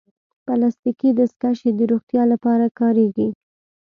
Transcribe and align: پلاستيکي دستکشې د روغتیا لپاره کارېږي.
پلاستيکي 0.45 1.09
دستکشې 1.19 1.69
د 1.75 1.79
روغتیا 1.91 2.23
لپاره 2.33 2.65
کارېږي. 2.79 3.29